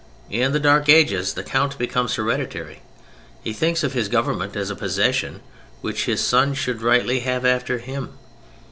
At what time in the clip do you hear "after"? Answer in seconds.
7.45-7.77